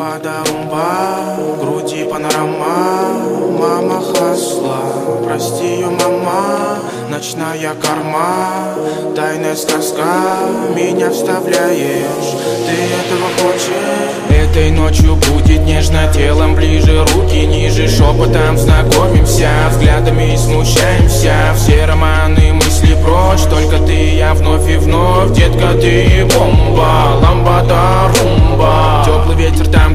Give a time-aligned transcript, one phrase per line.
[0.00, 3.12] ламбада румба, в груди панорама,
[3.58, 4.80] мама хасла,
[5.26, 6.78] прости ее, мама,
[7.10, 8.74] ночная корма,
[9.14, 10.38] тайная сказка,
[10.74, 12.32] меня вставляешь,
[12.66, 14.10] ты этого хочешь?
[14.30, 22.96] Этой ночью будет нежно, телом ближе, руки ниже, шепотом знакомимся, взглядами смущаемся, все романы мысли
[23.04, 29.89] прочь, только ты, я вновь и вновь, детка, ты бомба, ламбада румба, теплый ветер там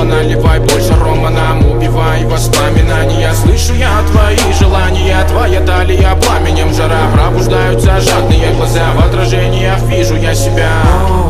[0.00, 7.10] куба, наливай больше рома нам, убивай воспоминания, слышу я твои желания, твоя талия пламенем жара,
[7.12, 10.70] пробуждаются жадные глаза, в отражениях вижу я себя.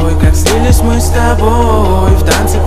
[0.03, 2.59] Ой, как слились мы с тобой В танце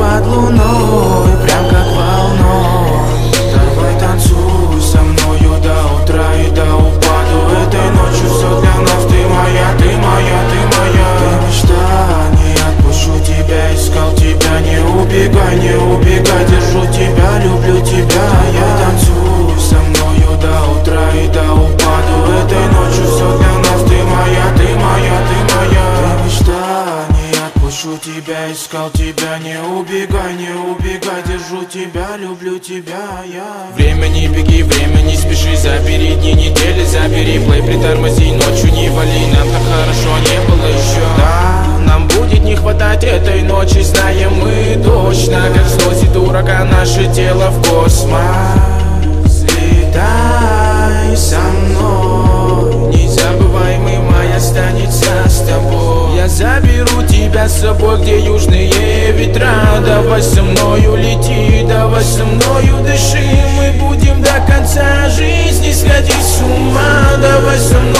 [28.23, 33.67] тебя Искал тебя, не убегай, не убегай Держу тебя, люблю тебя я.
[33.75, 39.27] Время не беги, время не спеши Забери дни, недели, забери плей Притормози, ночью не вали
[39.33, 44.81] Нам так хорошо не было еще Да, нам будет не хватать этой ночи Знаем мы
[44.83, 49.45] точно Как сносит ураган наше тело в космос.
[49.59, 56.15] Летай со мной Незабываемый май останется с тобой.
[56.15, 57.02] Я заберу
[57.33, 59.81] тебя с собой, где южные ветра.
[59.83, 63.23] Давай со мною лети, давай со мною дыши.
[63.57, 67.17] Мы будем до конца жизни сходить с ума.
[67.19, 67.92] Давай со мною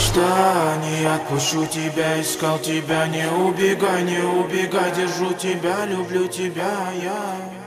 [0.00, 6.72] мечта, не отпущу тебя Искал тебя, не убегай, не убегай Держу тебя, люблю тебя
[7.02, 7.59] я